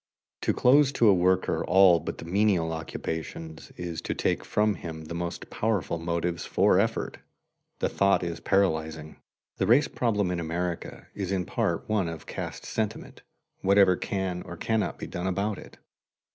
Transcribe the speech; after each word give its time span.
To 0.41 0.51
close 0.51 0.91
to 0.93 1.09
a 1.09 1.13
worker 1.13 1.63
all 1.63 1.99
but 1.99 2.17
the 2.17 2.25
menial 2.25 2.73
occupations 2.73 3.71
is 3.77 4.01
to 4.01 4.15
take 4.15 4.43
from 4.43 4.73
him 4.73 5.05
the 5.05 5.13
most 5.13 5.51
powerful 5.51 5.99
motives 5.99 6.43
for 6.43 6.79
effort. 6.79 7.19
The 7.81 7.87
thought 7.89 8.23
is 8.23 8.39
paralyzing. 8.39 9.17
The 9.57 9.67
race 9.67 9.87
problem 9.87 10.31
in 10.31 10.39
America 10.39 11.05
is 11.13 11.31
in 11.31 11.45
part 11.45 11.87
one 11.87 12.07
of 12.07 12.25
caste 12.25 12.65
sentiment, 12.65 13.21
whatever 13.59 13.95
can 13.95 14.41
or 14.41 14.57
cannot 14.57 14.97
be 14.97 15.05
done 15.05 15.27
about 15.27 15.59
it. 15.59 15.77